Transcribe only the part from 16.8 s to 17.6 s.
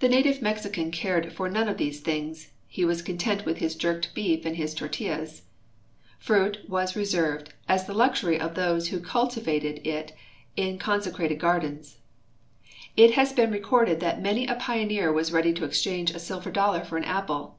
for an ap})le.